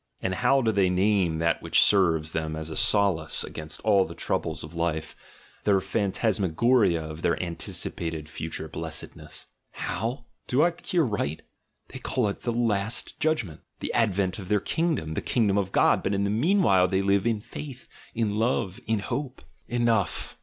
[0.19, 4.15] And how do they name that which serves them as a solace against all the
[4.15, 5.15] troubles of life—
[5.63, 9.45] their phantasma goria of their anticipated future blessedness?
[9.73, 10.25] "How?
[10.47, 11.43] Do I hear right?
[11.89, 15.71] They call it 'the last judg ment,' the advent of their kingdom, 'the kingdom of
[15.71, 19.43] God'— but in the meanwhile they live 'in faith,' 'in love,' 'in hope.'"
[19.77, 20.35] Enough